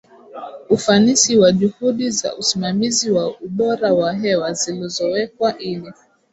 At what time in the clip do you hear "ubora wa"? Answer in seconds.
3.37-4.13